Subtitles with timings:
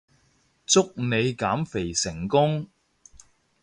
[0.65, 2.65] 祝你減肥成功